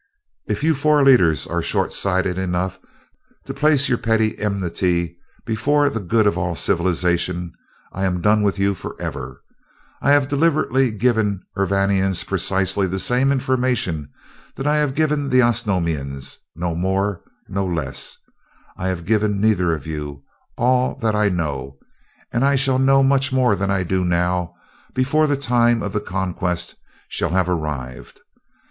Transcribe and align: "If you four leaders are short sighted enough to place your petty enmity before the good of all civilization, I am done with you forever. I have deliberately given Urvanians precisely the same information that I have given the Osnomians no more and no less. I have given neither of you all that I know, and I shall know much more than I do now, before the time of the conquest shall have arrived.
"If 0.47 0.63
you 0.63 0.73
four 0.73 1.03
leaders 1.03 1.45
are 1.45 1.61
short 1.61 1.93
sighted 1.93 2.39
enough 2.39 2.79
to 3.45 3.53
place 3.53 3.87
your 3.87 3.99
petty 3.99 4.35
enmity 4.39 5.19
before 5.45 5.91
the 5.91 5.99
good 5.99 6.25
of 6.25 6.39
all 6.39 6.55
civilization, 6.55 7.51
I 7.93 8.05
am 8.05 8.19
done 8.19 8.41
with 8.41 8.57
you 8.57 8.73
forever. 8.73 9.43
I 10.01 10.09
have 10.13 10.27
deliberately 10.27 10.89
given 10.89 11.43
Urvanians 11.55 12.23
precisely 12.23 12.87
the 12.87 12.97
same 12.97 13.31
information 13.31 14.09
that 14.55 14.65
I 14.65 14.77
have 14.77 14.95
given 14.95 15.29
the 15.29 15.43
Osnomians 15.43 16.35
no 16.55 16.73
more 16.73 17.21
and 17.45 17.53
no 17.53 17.67
less. 17.67 18.17
I 18.77 18.87
have 18.87 19.05
given 19.05 19.39
neither 19.39 19.71
of 19.71 19.85
you 19.85 20.23
all 20.57 20.95
that 20.95 21.13
I 21.13 21.29
know, 21.29 21.77
and 22.31 22.43
I 22.43 22.55
shall 22.55 22.79
know 22.79 23.03
much 23.03 23.31
more 23.31 23.55
than 23.55 23.69
I 23.69 23.83
do 23.83 24.03
now, 24.03 24.55
before 24.95 25.27
the 25.27 25.37
time 25.37 25.83
of 25.83 25.93
the 25.93 26.01
conquest 26.01 26.73
shall 27.07 27.29
have 27.29 27.47
arrived. 27.47 28.19